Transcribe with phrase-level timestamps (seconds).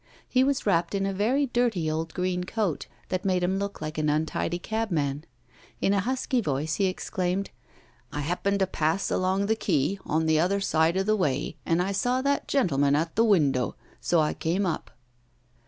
[0.27, 3.99] He was wrapped in a very dirty old green coat, that made him look like
[3.99, 5.25] an untidy cabman.
[5.79, 7.51] In a husky voice, he exclaimed:
[8.11, 11.83] 'I happened to pass along the quay, on the other side of the way, and
[11.83, 13.75] I saw that gentleman at the window.
[13.99, 14.89] So I came up.